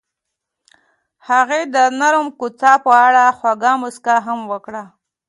هغې 1.27 1.61
د 1.75 1.77
نرم 1.99 2.27
کوڅه 2.39 2.71
په 2.85 2.91
اړه 3.05 3.23
خوږه 3.37 3.71
موسکا 3.81 4.15
هم 4.25 4.39
وکړه. 4.51 4.83